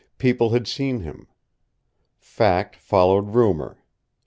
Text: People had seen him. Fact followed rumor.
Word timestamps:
People 0.17 0.49
had 0.49 0.65
seen 0.67 1.01
him. 1.01 1.27
Fact 2.17 2.75
followed 2.75 3.35
rumor. 3.35 3.83